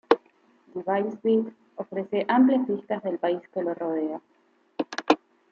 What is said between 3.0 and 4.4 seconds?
del país que lo rodea.